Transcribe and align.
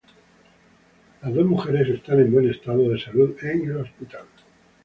Las 1.21 1.31
dos 1.31 1.45
mujeres 1.45 1.87
están 1.89 2.19
en 2.21 2.31
buen 2.31 2.49
estado 2.49 2.89
de 2.89 2.99
salud 2.99 3.35
en 3.43 3.69
el 3.69 3.77
hospital. 3.81 4.25